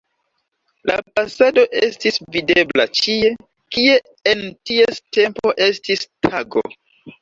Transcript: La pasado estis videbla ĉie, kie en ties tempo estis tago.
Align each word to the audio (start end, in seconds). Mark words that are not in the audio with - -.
La 0.89 0.95
pasado 1.17 1.65
estis 1.81 2.17
videbla 2.37 2.89
ĉie, 3.03 3.31
kie 3.77 4.01
en 4.35 4.45
ties 4.73 5.07
tempo 5.23 5.57
estis 5.71 6.09
tago. 6.31 6.71